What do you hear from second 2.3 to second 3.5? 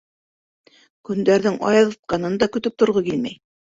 да көтөп торғо килмәй.